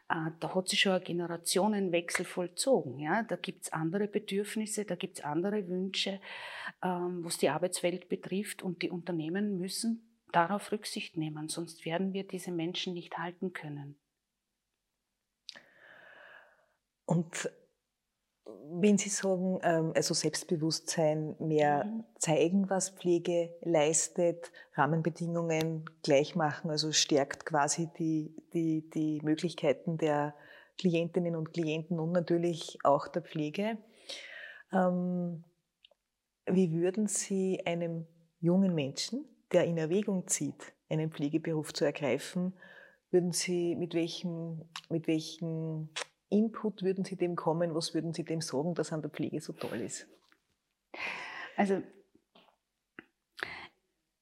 da 0.09 0.55
hat 0.55 0.69
sich 0.69 0.81
schon 0.81 0.93
ein 0.93 1.03
Generationenwechsel 1.03 2.25
vollzogen. 2.25 2.99
Ja? 2.99 3.23
Da 3.25 3.37
gibt 3.37 3.65
es 3.65 3.73
andere 3.73 4.07
Bedürfnisse, 4.07 4.85
da 4.85 4.95
gibt 4.95 5.19
es 5.19 5.25
andere 5.25 5.67
Wünsche, 5.69 6.21
ähm, 6.83 7.25
was 7.25 7.39
die 7.39 7.49
Arbeitswelt 7.49 8.09
betrifft 8.09 8.63
und 8.63 8.83
die 8.83 8.91
Unternehmen 8.91 9.59
müssen 9.59 10.07
darauf 10.33 10.71
Rücksicht 10.71 11.17
nehmen, 11.17 11.49
sonst 11.49 11.85
werden 11.85 12.13
wir 12.13 12.27
diese 12.27 12.53
Menschen 12.53 12.93
nicht 12.95 13.17
halten 13.17 13.53
können. 13.53 13.99
Und 17.07 17.51
wenn 18.47 18.99
Sie 18.99 19.09
sagen, 19.09 19.59
ähm, 19.63 19.93
also 19.95 20.15
Selbstbewusstsein, 20.15 21.37
mehr 21.39 21.85
mhm. 21.85 22.05
zeigen, 22.19 22.71
was 22.71 22.91
Pflege 22.91 23.55
leistet, 23.63 24.53
Rahmenbedingungen 24.75 25.85
gleich 26.03 26.37
machen, 26.37 26.71
also 26.71 26.93
stärkt 26.93 27.47
quasi 27.47 27.89
die, 27.99 28.35
die, 28.53 28.89
die 28.91 29.21
Möglichkeiten 29.23 29.99
der 29.99 30.35
Klientinnen 30.79 31.37
und 31.37 31.53
Klienten 31.53 31.99
und 31.99 32.13
natürlich 32.13 32.79
auch 32.85 33.09
der 33.09 33.23
Pflege. 33.23 33.79
Ähm, 34.73 35.45
wie 36.47 36.73
würden 36.73 37.09
Sie 37.09 37.63
einem 37.65 38.07
jungen 38.41 38.75
Menschen, 38.75 39.25
der 39.53 39.65
in 39.65 39.79
Erwägung 39.79 40.29
zieht, 40.29 40.75
einen 40.89 41.11
Pflegeberuf 41.11 41.73
zu 41.73 41.85
ergreifen, 41.85 42.55
würden 43.11 43.33
Sie 43.33 43.75
mit 43.75 43.95
welchem, 43.95 44.69
mit 44.89 45.09
welchen 45.09 45.91
Input 46.29 46.83
würden 46.83 47.05
Sie 47.05 47.17
dem 47.17 47.37
kommen? 47.37 47.75
Was 47.75 47.95
würden 47.95 48.13
Sie 48.13 48.25
dem 48.25 48.41
sagen, 48.41 48.75
dass 48.75 48.93
an 48.93 49.03
der 49.03 49.11
Pflege 49.11 49.41
so 49.41 49.53
toll 49.53 49.81
ist? 49.81 50.07
Also 51.57 51.83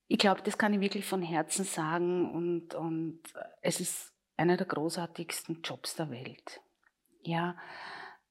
ich 0.06 0.18
glaube, 0.18 0.42
das 0.42 0.58
kann 0.58 0.74
ich 0.74 0.80
wirklich 0.80 1.04
von 1.04 1.22
Herzen 1.22 1.64
sagen 1.64 2.30
und, 2.32 2.74
und 2.74 3.20
es 3.62 3.80
ist 3.80 4.12
einer 4.36 4.56
der 4.56 4.66
großartigsten 4.66 5.62
Jobs 5.62 5.96
der 5.96 6.10
Welt. 6.10 6.60
Ja, 7.22 7.56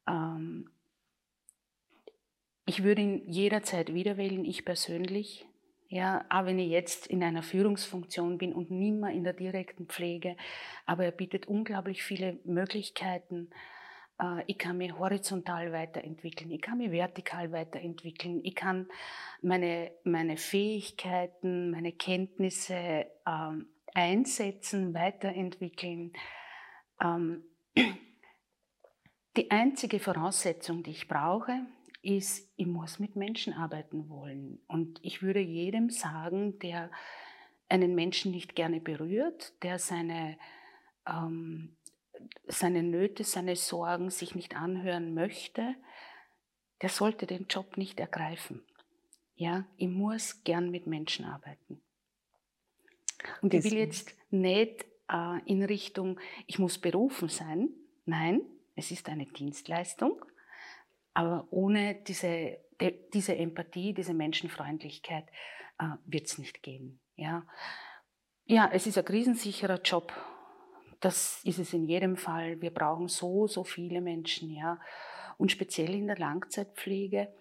ähm, 0.08 0.70
ich 2.66 2.84
würde 2.84 3.02
ihn 3.02 3.30
jederzeit 3.30 3.94
wieder 3.94 4.18
wählen, 4.18 4.46
ich 4.46 4.64
persönlich. 4.64 5.46
Ja, 5.94 6.26
auch 6.32 6.48
wenn 6.48 6.58
ich 6.58 6.72
jetzt 6.72 7.06
in 7.06 7.24
einer 7.24 7.44
Führungsfunktion 7.44 8.40
bin 8.40 8.52
und 8.52 8.72
nimmer 8.72 9.12
in 9.12 9.24
der 9.24 9.34
direkten 9.34 9.86
Pflege, 9.86 10.36
aber 10.88 11.06
er 11.06 11.12
bietet 11.12 11.46
unglaublich 11.46 12.02
viele 12.02 12.40
Möglichkeiten. 12.46 13.52
Äh, 14.20 14.44
ich 14.48 14.58
kann 14.58 14.80
mich 14.80 14.98
horizontal 14.98 15.72
weiterentwickeln, 15.72 16.50
ich 16.50 16.64
kann 16.64 16.80
mich 16.80 16.90
vertikal 16.90 17.52
weiterentwickeln, 17.52 18.42
ich 18.44 18.56
kann 18.56 18.88
meine, 19.44 19.92
meine 20.04 20.36
Fähigkeiten, 20.36 21.70
meine 21.70 21.92
Kenntnisse 21.92 23.06
ähm, 23.28 23.68
einsetzen, 23.94 24.96
weiterentwickeln. 24.96 26.14
Ähm, 27.04 27.44
die 29.38 29.52
einzige 29.52 30.00
Voraussetzung, 30.00 30.82
die 30.82 30.90
ich 30.90 31.08
brauche, 31.08 31.68
ist, 32.04 32.52
ich 32.58 32.68
muss 32.68 33.00
mit 33.00 33.16
Menschen 33.16 33.54
arbeiten 33.54 34.10
wollen. 34.10 34.60
Und 34.68 35.00
ich 35.02 35.22
würde 35.22 35.40
jedem 35.40 35.90
sagen, 35.90 36.60
der 36.60 36.92
einen 37.70 37.96
Menschen 37.96 38.32
nicht 38.32 38.56
gerne 38.56 38.80
berührt, 38.80 39.54
der 39.64 39.80
seine, 39.80 40.38
ähm, 41.08 41.76
seine 42.48 42.84
Nöte, 42.84 43.24
seine 43.24 43.56
Sorgen 43.56 44.10
sich 44.10 44.36
nicht 44.36 44.56
anhören 44.56 45.14
möchte, 45.14 45.76
der 46.82 46.90
sollte 46.90 47.26
den 47.26 47.48
Job 47.48 47.78
nicht 47.78 48.00
ergreifen. 48.00 48.62
Ja, 49.36 49.66
ich 49.78 49.88
muss 49.88 50.44
gern 50.44 50.70
mit 50.70 50.86
Menschen 50.86 51.26
arbeiten. 51.26 51.82
Und 53.42 53.54
ich 53.54 53.64
will 53.64 53.78
jetzt 53.78 54.14
nicht 54.30 54.86
äh, 55.10 55.40
in 55.46 55.64
Richtung, 55.64 56.20
ich 56.46 56.60
muss 56.60 56.78
berufen 56.78 57.30
sein. 57.30 57.70
Nein, 58.06 58.42
es 58.76 58.92
ist 58.92 59.08
eine 59.08 59.26
Dienstleistung. 59.26 60.24
Aber 61.14 61.48
ohne 61.52 61.96
diese, 61.96 62.58
diese 63.14 63.36
Empathie, 63.36 63.94
diese 63.94 64.14
Menschenfreundlichkeit 64.14 65.26
äh, 65.80 65.90
wird 66.06 66.28
es 66.28 66.38
nicht 66.38 66.64
gehen. 66.64 67.00
Ja? 67.16 67.46
ja, 68.46 68.70
es 68.72 68.88
ist 68.88 68.98
ein 68.98 69.06
krisensicherer 69.06 69.82
Job. 69.82 70.12
Das 71.00 71.44
ist 71.44 71.60
es 71.60 71.74
in 71.74 71.86
jedem 71.86 72.16
Fall. 72.16 72.62
Wir 72.62 72.72
brauchen 72.72 73.08
so, 73.08 73.48
so 73.48 73.64
viele 73.64 74.02
Menschen. 74.02 74.50
Ja? 74.50 74.80
Und 75.38 75.52
speziell 75.52 75.94
in 75.94 76.08
der 76.08 76.18
Langzeitpflege, 76.18 77.34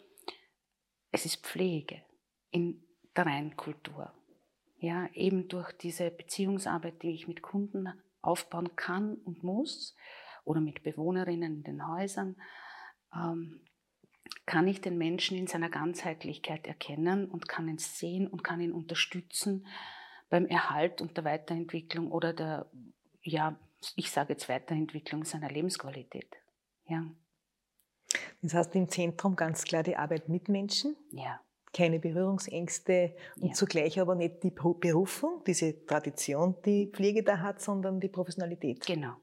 es 1.10 1.26
ist 1.26 1.44
Pflege 1.46 2.02
in 2.50 2.82
der 3.16 3.26
Reinkultur. 3.26 4.12
Ja, 4.78 5.08
eben 5.14 5.46
durch 5.46 5.70
diese 5.72 6.10
Beziehungsarbeit, 6.10 7.02
die 7.02 7.12
ich 7.12 7.28
mit 7.28 7.40
Kunden 7.40 7.88
aufbauen 8.20 8.74
kann 8.74 9.14
und 9.14 9.44
muss 9.44 9.94
oder 10.44 10.60
mit 10.60 10.82
Bewohnerinnen 10.82 11.58
in 11.58 11.62
den 11.62 11.86
Häusern, 11.86 12.36
kann 14.46 14.66
ich 14.66 14.80
den 14.80 14.98
Menschen 14.98 15.36
in 15.36 15.46
seiner 15.46 15.68
Ganzheitlichkeit 15.68 16.66
erkennen 16.66 17.26
und 17.26 17.48
kann 17.48 17.68
ihn 17.68 17.78
sehen 17.78 18.26
und 18.26 18.42
kann 18.42 18.60
ihn 18.60 18.72
unterstützen 18.72 19.66
beim 20.30 20.46
Erhalt 20.46 21.00
und 21.00 21.16
der 21.16 21.24
Weiterentwicklung 21.24 22.10
oder 22.10 22.32
der, 22.32 22.66
ja, 23.22 23.58
ich 23.96 24.10
sage 24.10 24.32
jetzt 24.32 24.48
Weiterentwicklung 24.48 25.24
seiner 25.24 25.50
Lebensqualität. 25.50 26.36
Ja. 26.86 27.04
Das 28.40 28.54
heißt 28.54 28.74
im 28.74 28.88
Zentrum 28.88 29.36
ganz 29.36 29.64
klar 29.64 29.82
die 29.82 29.96
Arbeit 29.96 30.28
mit 30.28 30.48
Menschen. 30.48 30.96
Ja. 31.10 31.40
Keine 31.72 31.98
Berührungsängste 31.98 33.14
und 33.36 33.48
ja. 33.48 33.52
zugleich 33.52 33.98
aber 34.00 34.14
nicht 34.14 34.42
die 34.42 34.50
Berufung, 34.50 35.42
diese 35.46 35.86
Tradition, 35.86 36.56
die 36.64 36.90
Pflege 36.92 37.22
da 37.22 37.38
hat, 37.38 37.60
sondern 37.60 38.00
die 38.00 38.08
Professionalität. 38.08 38.84
Genau. 38.84 39.16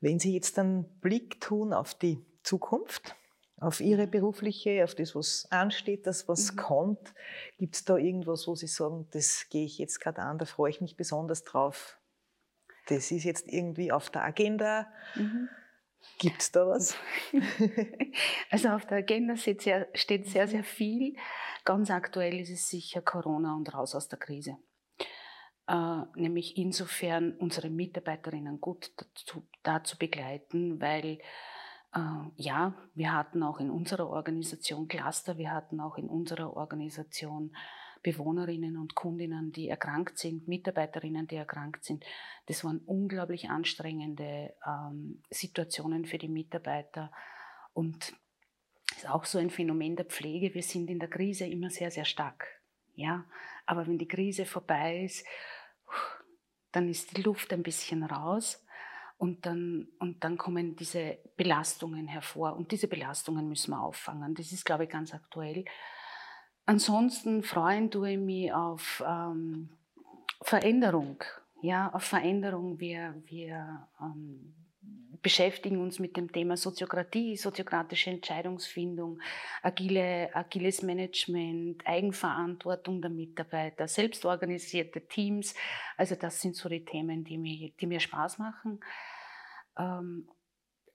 Wenn 0.00 0.18
Sie 0.18 0.34
jetzt 0.34 0.58
einen 0.58 0.84
Blick 1.00 1.40
tun 1.40 1.72
auf 1.72 1.94
die 1.94 2.24
Zukunft, 2.42 3.16
auf 3.60 3.80
Ihre 3.80 4.06
berufliche, 4.06 4.84
auf 4.84 4.94
das, 4.94 5.14
was 5.14 5.48
ansteht, 5.50 6.06
das, 6.06 6.28
was 6.28 6.52
mhm. 6.52 6.56
kommt, 6.56 7.14
gibt 7.58 7.74
es 7.74 7.84
da 7.84 7.96
irgendwas, 7.96 8.46
wo 8.46 8.54
Sie 8.54 8.68
sagen, 8.68 9.08
das 9.10 9.46
gehe 9.50 9.64
ich 9.64 9.78
jetzt 9.78 10.00
gerade 10.00 10.22
an, 10.22 10.38
da 10.38 10.44
freue 10.44 10.70
ich 10.70 10.80
mich 10.80 10.96
besonders 10.96 11.42
drauf? 11.42 11.98
Das 12.86 13.10
ist 13.10 13.24
jetzt 13.24 13.48
irgendwie 13.48 13.90
auf 13.90 14.10
der 14.10 14.22
Agenda. 14.22 14.86
Mhm. 15.16 15.48
Gibt 16.18 16.40
es 16.40 16.52
da 16.52 16.66
was? 16.66 16.96
Also 18.50 18.70
auf 18.70 18.86
der 18.86 18.98
Agenda 18.98 19.36
steht 19.36 19.62
sehr, 19.62 19.88
steht 19.94 20.26
sehr, 20.26 20.48
sehr 20.48 20.64
viel. 20.64 21.16
Ganz 21.64 21.90
aktuell 21.90 22.40
ist 22.40 22.50
es 22.50 22.68
sicher 22.68 23.02
Corona 23.02 23.54
und 23.54 23.74
raus 23.74 23.94
aus 23.94 24.08
der 24.08 24.18
Krise 24.18 24.56
nämlich 26.16 26.56
insofern 26.56 27.32
unsere 27.32 27.70
Mitarbeiterinnen 27.70 28.60
gut 28.60 28.92
dazu, 28.96 29.42
dazu 29.62 29.98
begleiten, 29.98 30.80
weil 30.80 31.18
Äh, 31.94 32.00
ja, 32.36 32.74
wir 32.94 33.14
hatten 33.14 33.42
auch 33.42 33.60
in 33.60 33.70
unserer 33.70 34.08
Organisation 34.08 34.88
Cluster, 34.88 35.38
wir 35.38 35.52
hatten 35.52 35.80
auch 35.80 35.96
in 35.96 36.08
unserer 36.08 36.54
Organisation 36.54 37.56
Bewohnerinnen 38.02 38.76
und 38.76 38.94
Kundinnen, 38.94 39.52
die 39.52 39.68
erkrankt 39.68 40.18
sind, 40.18 40.46
Mitarbeiterinnen, 40.46 41.26
die 41.26 41.36
erkrankt 41.36 41.84
sind. 41.84 42.04
Das 42.46 42.62
waren 42.62 42.78
unglaublich 42.86 43.50
anstrengende 43.50 44.54
ähm, 44.66 45.22
Situationen 45.30 46.04
für 46.04 46.18
die 46.18 46.28
Mitarbeiter. 46.28 47.10
Und 47.72 48.14
ist 48.96 49.08
auch 49.08 49.24
so 49.24 49.38
ein 49.38 49.50
Phänomen 49.50 49.96
der 49.96 50.06
Pflege. 50.06 50.54
Wir 50.54 50.62
sind 50.62 50.90
in 50.90 50.98
der 51.00 51.08
Krise 51.08 51.46
immer 51.46 51.70
sehr, 51.70 51.90
sehr 51.90 52.04
stark. 52.04 52.46
Ja, 52.94 53.24
aber 53.66 53.86
wenn 53.86 53.98
die 53.98 54.08
Krise 54.08 54.44
vorbei 54.44 55.04
ist, 55.04 55.26
dann 56.72 56.88
ist 56.88 57.16
die 57.16 57.22
Luft 57.22 57.52
ein 57.52 57.62
bisschen 57.62 58.02
raus 58.02 58.64
und 59.18 59.46
dann, 59.46 59.88
und 59.98 60.22
dann 60.22 60.38
kommen 60.38 60.76
diese 60.76 61.18
Belastungen 61.36 62.06
hervor. 62.06 62.56
Und 62.56 62.70
diese 62.70 62.86
Belastungen 62.86 63.48
müssen 63.48 63.72
wir 63.72 63.80
auffangen. 63.80 64.34
Das 64.34 64.52
ist, 64.52 64.64
glaube 64.64 64.84
ich, 64.84 64.90
ganz 64.90 65.12
aktuell. 65.12 65.64
Ansonsten 66.66 67.42
freuen 67.42 67.90
tue 67.90 68.12
ich 68.12 68.18
mich 68.18 68.52
auf 68.52 69.02
ähm, 69.06 69.70
Veränderung. 70.42 71.24
Ja, 71.62 71.92
auf 71.92 72.04
Veränderung. 72.04 72.78
Wir, 72.78 73.20
wir 73.26 73.88
ähm, 74.00 74.54
beschäftigen 75.22 75.80
uns 75.80 75.98
mit 75.98 76.16
dem 76.16 76.30
Thema 76.30 76.56
Soziokratie, 76.56 77.36
soziokratische 77.36 78.10
Entscheidungsfindung, 78.10 79.20
agile, 79.62 80.34
agiles 80.34 80.82
Management, 80.82 81.86
Eigenverantwortung 81.86 83.02
der 83.02 83.10
Mitarbeiter, 83.10 83.88
selbstorganisierte 83.88 85.06
Teams. 85.06 85.54
Also 85.96 86.14
das 86.14 86.40
sind 86.40 86.56
so 86.56 86.68
die 86.68 86.84
Themen, 86.84 87.24
die 87.24 87.38
mir, 87.38 87.72
die 87.80 87.86
mir 87.86 88.00
Spaß 88.00 88.38
machen. 88.38 88.80
Ähm, 89.76 90.28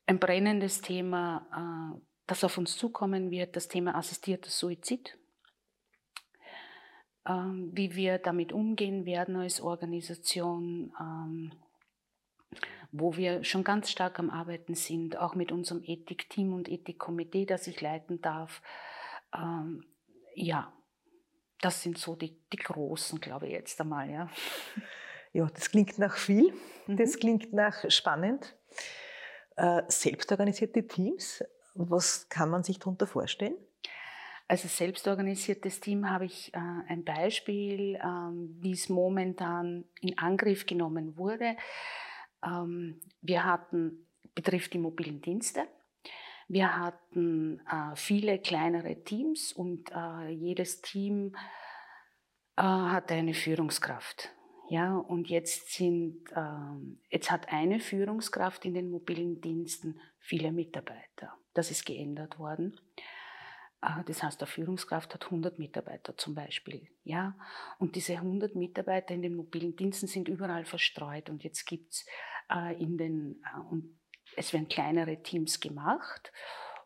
ein 0.06 0.20
brennendes 0.20 0.82
Thema, 0.82 1.96
äh, 1.96 2.02
das 2.28 2.44
auf 2.44 2.58
uns 2.58 2.78
zukommen 2.78 3.32
wird, 3.32 3.56
das 3.56 3.68
Thema 3.68 3.96
assistierter 3.96 4.50
Suizid. 4.50 5.18
Ähm, 7.26 7.72
wie 7.74 7.96
wir 7.96 8.18
damit 8.18 8.52
umgehen 8.52 9.06
werden 9.06 9.38
als 9.38 9.62
Organisation. 9.62 10.94
Ähm, 11.00 11.52
wo 12.94 13.18
wir 13.18 13.44
schon 13.44 13.64
ganz 13.64 13.90
stark 13.90 14.20
am 14.20 14.30
Arbeiten 14.30 14.76
sind, 14.76 15.18
auch 15.18 15.34
mit 15.34 15.52
unserem 15.52 15.82
Ethikteam 15.84 16.54
und 16.54 16.70
Ethikkomitee, 16.70 17.46
das 17.46 17.66
ich 17.66 17.82
leiten 17.82 18.22
darf. 18.22 18.62
Ähm, 19.36 19.84
ja, 20.36 20.72
das 21.60 21.82
sind 21.82 21.98
so 21.98 22.16
die, 22.16 22.40
die 22.54 22.58
großen, 22.58 23.20
glaube 23.20 23.48
ich, 23.48 23.54
jetzt 23.54 23.82
einmal. 23.82 24.12
Ja. 24.12 24.30
ja, 25.34 25.48
das 25.48 25.72
klingt 25.72 25.98
nach 25.98 26.16
viel, 26.16 26.54
mhm. 26.86 26.98
das 26.98 27.18
klingt 27.18 27.52
nach 27.52 27.90
spannend. 27.90 28.56
Äh, 29.56 29.82
selbstorganisierte 29.88 30.88
Teams, 30.88 31.44
was 31.74 32.30
kann 32.30 32.52
man 32.52 32.64
sich 32.64 32.78
darunter 32.78 33.08
vorstellen? 33.08 33.56
Also 34.48 34.68
selbstorganisiertes 34.68 35.80
Team 35.80 36.12
habe 36.12 36.26
ich 36.26 36.54
äh, 36.54 36.60
ein 36.60 37.04
Beispiel, 37.04 37.96
äh, 37.96 38.00
wie 38.04 38.74
es 38.74 38.88
momentan 38.88 39.86
in 40.02 40.16
Angriff 40.20 40.68
genommen 40.68 41.18
wurde. 41.18 41.56
Ähm, 42.46 43.00
wir 43.22 43.46
hatten, 43.46 44.08
betrifft 44.36 44.74
die 44.74 44.80
mobilen 44.80 45.22
Dienste. 45.22 45.68
Wir 46.48 46.78
hatten 46.78 47.62
äh, 47.62 47.96
viele 47.96 48.40
kleinere 48.40 49.04
Teams 49.04 49.54
und 49.54 49.92
äh, 49.92 50.30
jedes 50.30 50.82
Team 50.82 51.36
äh, 52.58 52.62
hatte 52.62 53.14
eine 53.14 53.34
Führungskraft. 53.34 54.30
Ja, 54.70 54.96
und 54.96 55.30
jetzt 55.30 55.74
sind, 55.74 56.24
ähm, 56.36 57.00
jetzt 57.10 57.30
hat 57.32 57.50
eine 57.50 57.80
Führungskraft 57.80 58.66
in 58.66 58.74
den 58.74 58.90
mobilen 58.90 59.42
Diensten 59.42 60.00
viele 60.20 60.52
Mitarbeiter. 60.52 61.38
Das 61.54 61.70
ist 61.70 61.86
geändert 61.86 62.40
worden. 62.40 62.80
Äh, 63.84 64.04
das 64.06 64.24
heißt, 64.24 64.40
der 64.40 64.48
Führungskraft 64.48 65.14
hat 65.14 65.26
100 65.26 65.60
Mitarbeiter 65.60 66.18
zum 66.18 66.36
Beispiel. 66.36 66.88
Ja? 67.04 67.36
Und 67.80 67.96
diese 67.96 68.14
100 68.14 68.56
Mitarbeiter 68.56 69.14
in 69.14 69.22
den 69.22 69.36
mobilen 69.36 69.76
Diensten 69.76 70.08
sind 70.08 70.28
überall 70.28 70.66
verstreut. 70.66 71.30
Und 71.30 71.44
jetzt 71.44 71.66
gibt 71.66 71.94
es 71.94 72.06
äh, 72.50 72.82
in 72.82 72.98
den, 72.98 73.42
äh, 73.44 73.60
und 73.70 74.00
es 74.36 74.54
werden 74.54 74.68
kleinere 74.68 75.22
Teams 75.22 75.60
gemacht. 75.60 76.32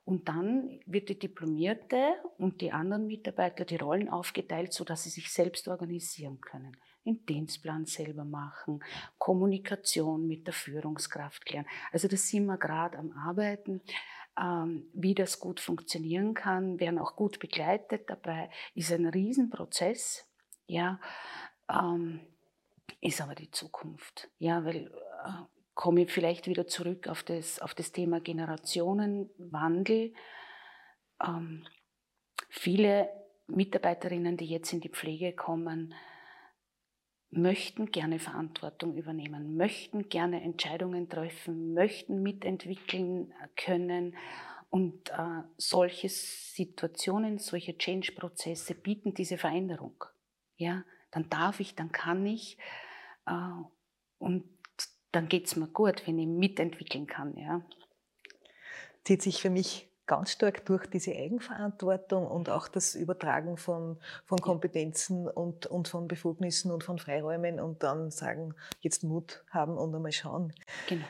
Und 0.03 0.29
dann 0.29 0.79
wird 0.85 1.09
die 1.09 1.19
Diplomierte 1.19 2.15
und 2.37 2.61
die 2.61 2.71
anderen 2.71 3.07
Mitarbeiter 3.07 3.65
die 3.65 3.75
Rollen 3.75 4.07
aufgeteilt, 4.07 4.71
sodass 4.71 5.03
sie 5.03 5.09
sich 5.09 5.29
selbst 5.33 5.67
organisieren 5.67 6.39
können. 6.39 6.77
Den 7.05 7.25
Dienstplan 7.25 7.85
selber 7.85 8.23
machen, 8.23 8.81
Kommunikation 9.17 10.25
mit 10.25 10.47
der 10.47 10.53
Führungskraft 10.53 11.45
klären. 11.45 11.65
Also 11.91 12.07
das 12.07 12.29
sind 12.29 12.45
wir 12.45 12.57
gerade 12.57 12.97
am 12.97 13.11
Arbeiten, 13.11 13.81
wie 14.93 15.15
das 15.15 15.39
gut 15.39 15.59
funktionieren 15.59 16.33
kann, 16.33 16.79
werden 16.79 16.99
auch 16.99 17.15
gut 17.15 17.39
begleitet 17.39 18.09
dabei. 18.09 18.49
Ist 18.75 18.91
ein 18.91 19.07
Riesenprozess, 19.07 20.27
ja, 20.67 20.99
ähm, 21.69 22.19
ist 23.01 23.21
aber 23.21 23.35
die 23.35 23.51
Zukunft. 23.51 24.29
Ja, 24.37 24.63
weil 24.63 24.91
äh, 25.25 25.43
komme 25.73 26.03
ich 26.03 26.11
vielleicht 26.11 26.47
wieder 26.47 26.67
zurück 26.67 27.07
auf 27.07 27.23
das, 27.23 27.59
auf 27.59 27.73
das 27.73 27.91
Thema 27.91 28.19
Generationenwandel. 28.19 30.13
Ähm, 31.23 31.65
viele 32.49 33.09
Mitarbeiterinnen, 33.47 34.37
die 34.37 34.47
jetzt 34.47 34.71
in 34.73 34.81
die 34.81 34.89
Pflege 34.89 35.33
kommen, 35.33 35.93
möchten 37.29 37.91
gerne 37.91 38.19
Verantwortung 38.19 38.95
übernehmen, 38.95 39.57
möchten 39.57 40.09
gerne 40.09 40.41
Entscheidungen 40.41 41.09
treffen, 41.09 41.73
möchten 41.73 42.21
mitentwickeln 42.21 43.33
können. 43.55 44.15
Und 44.69 45.09
äh, 45.09 45.43
solche 45.57 46.09
Situationen, 46.09 47.37
solche 47.37 47.77
Change-Prozesse 47.77 48.75
bieten 48.75 49.13
diese 49.13 49.37
Veränderung. 49.37 50.03
Ja, 50.57 50.83
dann 51.11 51.29
darf 51.29 51.59
ich, 51.59 51.75
dann 51.75 51.91
kann 51.91 52.25
ich. 52.25 52.57
Äh, 53.25 53.31
und 54.17 54.43
dann 55.11 55.29
geht 55.29 55.47
es 55.47 55.55
mir 55.55 55.67
gut, 55.67 56.05
wenn 56.05 56.19
ich 56.19 56.27
mitentwickeln 56.27 57.07
kann. 57.07 57.37
Ja. 57.37 57.61
Zieht 59.03 59.21
sich 59.21 59.41
für 59.41 59.49
mich 59.49 59.86
ganz 60.07 60.31
stark 60.31 60.65
durch 60.65 60.87
diese 60.87 61.11
Eigenverantwortung 61.11 62.25
und 62.25 62.49
auch 62.49 62.67
das 62.67 62.95
Übertragen 62.95 63.57
von, 63.57 63.97
von 64.25 64.39
Kompetenzen 64.39 65.27
und, 65.27 65.67
und 65.67 65.87
von 65.87 66.07
Befugnissen 66.07 66.71
und 66.71 66.83
von 66.83 66.97
Freiräumen 66.97 67.59
und 67.59 67.83
dann 67.83 68.09
sagen, 68.09 68.55
jetzt 68.79 69.03
Mut 69.03 69.43
haben 69.51 69.77
und 69.77 69.93
einmal 69.93 70.13
schauen. 70.13 70.53
Genau. 70.87 71.05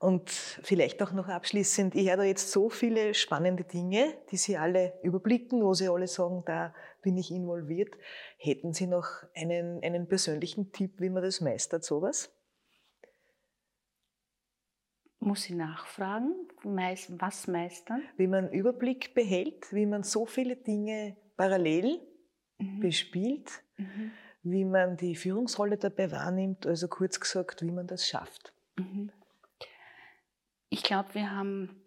Und 0.00 0.28
vielleicht 0.28 1.02
auch 1.02 1.12
noch 1.12 1.28
abschließend, 1.28 1.94
ich 1.94 2.08
höre 2.08 2.18
da 2.18 2.24
jetzt 2.24 2.50
so 2.50 2.68
viele 2.68 3.14
spannende 3.14 3.64
Dinge, 3.64 4.12
die 4.30 4.36
Sie 4.36 4.58
alle 4.58 4.92
überblicken, 5.02 5.62
wo 5.62 5.72
Sie 5.72 5.88
alle 5.88 6.08
sagen, 6.08 6.42
da 6.44 6.74
bin 7.00 7.16
ich 7.16 7.30
involviert. 7.30 7.94
Hätten 8.36 8.74
Sie 8.74 8.86
noch 8.86 9.06
einen, 9.34 9.82
einen 9.82 10.06
persönlichen 10.06 10.72
Tipp, 10.72 11.00
wie 11.00 11.08
man 11.08 11.22
das 11.22 11.40
meistert, 11.40 11.84
sowas? 11.84 12.33
Muss 15.24 15.48
ich 15.48 15.56
nachfragen, 15.56 16.34
was 16.62 17.48
meistern? 17.48 18.02
Wie 18.18 18.26
man 18.26 18.52
Überblick 18.52 19.14
behält, 19.14 19.72
wie 19.72 19.86
man 19.86 20.02
so 20.02 20.26
viele 20.26 20.54
Dinge 20.54 21.16
parallel 21.38 21.98
mhm. 22.58 22.80
bespielt, 22.80 23.62
mhm. 23.78 24.10
wie 24.42 24.66
man 24.66 24.98
die 24.98 25.16
Führungsrolle 25.16 25.78
dabei 25.78 26.12
wahrnimmt, 26.12 26.66
also 26.66 26.88
kurz 26.88 27.18
gesagt, 27.18 27.62
wie 27.62 27.70
man 27.70 27.86
das 27.86 28.06
schafft. 28.06 28.52
Mhm. 28.76 29.10
Ich 30.68 30.82
glaube, 30.82 31.14
wir 31.14 31.30
haben 31.30 31.82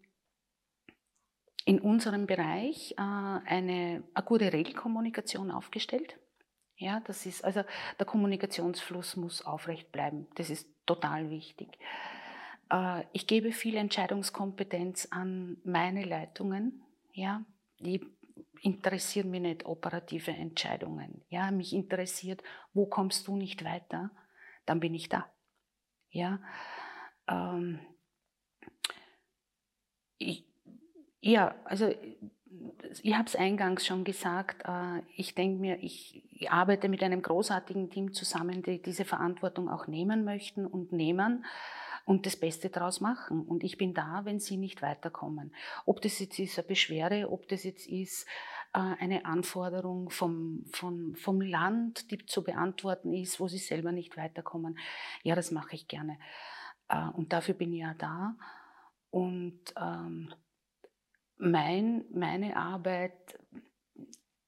in 1.66 1.80
unserem 1.80 2.26
Bereich 2.26 2.96
äh, 2.98 3.02
eine 3.02 4.02
akute 4.16 4.52
Regelkommunikation 4.52 5.52
aufgestellt. 5.52 6.18
Ja, 6.78 7.02
das 7.02 7.28
ist, 7.28 7.44
also 7.46 7.64
der 8.00 8.06
Kommunikationsfluss 8.08 9.16
muss 9.16 9.46
aufrecht 9.46 9.92
bleiben. 9.92 10.26
Das 10.36 10.50
ist 10.50 10.68
total 10.88 11.30
wichtig. 11.30 11.78
Äh, 12.72 13.04
ich 13.14 13.28
gebe 13.28 13.52
viel 13.52 13.76
Entscheidungskompetenz 13.76 15.08
an 15.12 15.58
meine 15.64 16.04
Leitungen. 16.04 16.84
Ja, 17.14 17.44
die 17.80 18.06
interessieren 18.62 19.30
mich 19.30 19.42
nicht 19.42 19.66
operative 19.66 20.32
Entscheidungen. 20.32 21.24
Ja, 21.30 21.52
mich 21.52 21.74
interessiert, 21.74 22.44
wo 22.74 22.86
kommst 22.86 23.28
du 23.28 23.36
nicht 23.36 23.64
weiter, 23.64 24.12
dann 24.66 24.80
bin 24.80 24.94
ich 24.94 25.10
da. 25.10 25.30
Ja, 26.10 26.40
ähm, 27.28 27.80
ich, 30.18 30.46
ja, 31.22 31.56
also 31.66 31.92
ich 33.04 33.14
habe 33.14 33.28
es 33.28 33.36
eingangs 33.36 33.86
schon 33.86 34.04
gesagt, 34.04 34.64
äh, 34.66 35.02
ich 35.16 35.36
denke 35.36 35.60
mir, 35.60 35.78
ich, 35.84 36.24
ich, 36.32 36.50
arbeite 36.50 36.90
mit 36.90 37.04
einem 37.04 37.22
großartigen 37.22 37.90
Team 37.90 38.14
zusammen, 38.14 38.64
die 38.64 38.82
diese 38.82 39.06
Verantwortung 39.06 39.70
auch 39.70 39.88
nehmen 39.88 40.24
möchten 40.24 40.66
und 40.66 40.92
nehmen 40.92 41.46
und 42.08 42.26
das 42.26 42.38
Beste 42.38 42.70
daraus 42.70 43.02
machen. 43.02 43.42
Und 43.42 43.66
ich 43.66 43.78
bin 43.78 43.94
da, 43.94 44.22
wenn 44.24 44.40
sie 44.40 44.56
nicht 44.56 44.82
weiterkommen. 44.82 45.54
Ob 45.86 46.02
das 46.02 46.20
jetzt 46.20 46.40
ist 46.40 46.58
eine 46.58 46.66
Beschwerde, 46.66 47.30
ob 47.30 47.50
das 47.50 47.66
jetzt 47.66 47.86
ist 47.86 48.26
äh, 48.74 48.80
eine 48.80 49.26
Anforderung 49.26 50.10
vom, 50.10 50.64
vom, 50.72 51.16
vom 51.16 51.42
Land, 51.42 52.10
die 52.10 52.26
zu 52.26 52.46
beantworten 52.46 53.14
ist, 53.14 53.42
wo 53.42 53.50
sie 53.50 53.58
selber 53.58 53.92
nicht 53.92 54.16
weiterkommen. 54.16 54.80
Ja, 55.24 55.36
das 55.36 55.52
mache 55.52 55.76
ich 55.76 55.90
gerne. 55.90 56.18
Äh, 56.88 57.10
und 57.10 57.34
dafür 57.34 57.56
bin 57.56 57.74
ich 57.74 57.82
ja 57.82 57.94
da. 57.94 58.38
Und 59.10 59.60
ähm, 59.76 60.34
mein, 61.36 62.06
meine 62.14 62.56
Arbeit, 62.56 63.38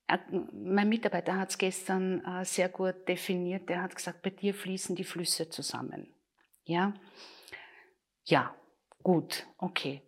äh, 0.08 0.18
mein 0.54 0.88
Mitarbeiter 0.88 1.38
hat 1.38 1.50
es 1.50 1.58
gestern 1.58 2.24
sehr 2.46 2.70
gut 2.70 3.06
definiert. 3.06 3.68
Der 3.68 3.82
hat 3.82 3.98
gesagt, 3.98 4.22
bei 4.22 4.30
dir 4.30 4.54
fließen 4.54 4.96
die 4.96 5.04
Flüsse 5.04 5.50
zusammen. 5.50 6.08
Ja, 6.64 6.94
ja, 8.30 8.56
gut, 9.04 9.48
okay. 9.58 10.02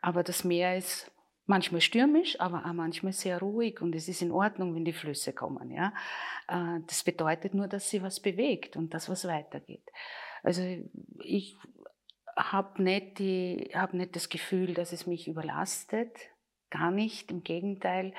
Aber 0.00 0.24
das 0.24 0.42
Meer 0.42 0.76
ist 0.76 1.10
manchmal 1.46 1.80
stürmisch, 1.80 2.40
aber 2.40 2.66
auch 2.66 2.72
manchmal 2.72 3.12
sehr 3.12 3.38
ruhig 3.38 3.80
und 3.80 3.94
es 3.94 4.08
ist 4.08 4.22
in 4.22 4.32
Ordnung, 4.32 4.74
wenn 4.74 4.84
die 4.84 4.92
Flüsse 4.92 5.32
kommen. 5.32 5.70
Ja? 5.70 5.92
Äh, 6.48 6.80
das 6.86 7.04
bedeutet 7.04 7.54
nur, 7.54 7.68
dass 7.68 7.88
sie 7.88 8.02
was 8.02 8.20
bewegt 8.20 8.76
und 8.76 8.94
dass 8.94 9.08
was 9.08 9.26
weitergeht. 9.26 9.88
Also 10.42 10.62
ich 11.20 11.56
habe 12.36 12.82
nicht, 12.82 13.20
hab 13.74 13.94
nicht 13.94 14.16
das 14.16 14.28
Gefühl, 14.28 14.74
dass 14.74 14.92
es 14.92 15.06
mich 15.06 15.28
überlastet. 15.28 16.16
Gar 16.70 16.90
nicht, 16.90 17.30
im 17.30 17.44
Gegenteil. 17.44 18.14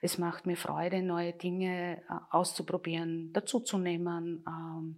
Es 0.00 0.16
macht 0.16 0.46
mir 0.46 0.56
Freude, 0.56 1.02
neue 1.02 1.34
Dinge 1.34 1.98
äh, 1.98 2.14
auszuprobieren, 2.30 3.32
dazuzunehmen. 3.32 4.44
Ähm. 4.48 4.96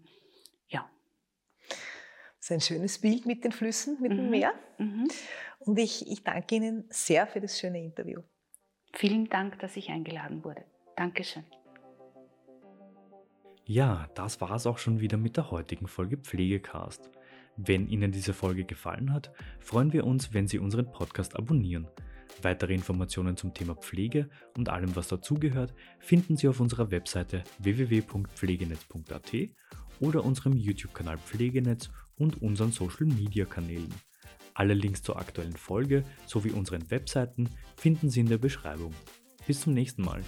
Das 2.40 2.46
ist 2.46 2.52
ein 2.52 2.60
schönes 2.62 2.98
Bild 2.98 3.26
mit 3.26 3.44
den 3.44 3.52
Flüssen, 3.52 4.00
mit 4.00 4.12
mhm. 4.12 4.16
dem 4.16 4.30
Meer. 4.30 4.52
Mhm. 4.78 5.08
Und 5.58 5.78
ich, 5.78 6.10
ich 6.10 6.24
danke 6.24 6.54
Ihnen 6.54 6.84
sehr 6.88 7.26
für 7.26 7.40
das 7.40 7.60
schöne 7.60 7.82
Interview. 7.82 8.22
Vielen 8.94 9.28
Dank, 9.28 9.58
dass 9.58 9.76
ich 9.76 9.90
eingeladen 9.90 10.42
wurde. 10.42 10.64
Dankeschön. 10.96 11.44
Ja, 13.66 14.08
das 14.14 14.40
war 14.40 14.52
es 14.52 14.66
auch 14.66 14.78
schon 14.78 15.00
wieder 15.00 15.18
mit 15.18 15.36
der 15.36 15.50
heutigen 15.50 15.86
Folge 15.86 16.16
Pflegecast. 16.16 17.10
Wenn 17.56 17.88
Ihnen 17.88 18.10
diese 18.10 18.32
Folge 18.32 18.64
gefallen 18.64 19.12
hat, 19.12 19.32
freuen 19.58 19.92
wir 19.92 20.06
uns, 20.06 20.32
wenn 20.32 20.48
Sie 20.48 20.58
unseren 20.58 20.90
Podcast 20.90 21.36
abonnieren. 21.36 21.88
Weitere 22.40 22.72
Informationen 22.72 23.36
zum 23.36 23.52
Thema 23.52 23.74
Pflege 23.74 24.30
und 24.56 24.70
allem, 24.70 24.96
was 24.96 25.08
dazugehört, 25.08 25.74
finden 25.98 26.38
Sie 26.38 26.48
auf 26.48 26.58
unserer 26.58 26.90
Webseite 26.90 27.44
www.pflegenetz.at 27.58 29.36
oder 30.00 30.24
unserem 30.24 30.56
YouTube-Kanal 30.56 31.18
Pflegenetz 31.18 31.90
und 32.20 32.40
unseren 32.40 32.70
Social-Media-Kanälen. 32.70 33.92
Alle 34.54 34.74
Links 34.74 35.02
zur 35.02 35.18
aktuellen 35.18 35.56
Folge 35.56 36.04
sowie 36.26 36.50
unseren 36.50 36.88
Webseiten 36.90 37.48
finden 37.76 38.10
Sie 38.10 38.20
in 38.20 38.28
der 38.28 38.38
Beschreibung. 38.38 38.94
Bis 39.46 39.62
zum 39.62 39.74
nächsten 39.74 40.02
Mal. 40.02 40.22